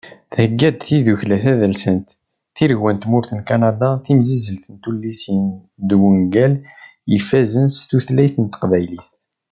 Thegga-d 0.35 0.77
tiddukla 0.81 1.37
tadelsant 1.43 2.07
Tiregwa 2.55 2.91
n 2.93 2.97
tmurt 2.97 3.31
n 3.33 3.39
Kanada 3.49 3.89
timsizzelt 4.05 4.65
n 4.73 4.75
tullisin 4.83 5.43
d 5.87 5.89
wungal 5.99 6.53
ifazen 7.17 7.65
s 7.75 7.77
tutlayt 7.89 8.35
n 8.39 8.45
teqbaylit 8.47 9.09